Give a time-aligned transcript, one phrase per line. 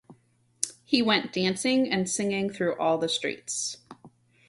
[0.83, 3.77] He went dancing and singing through all the streets.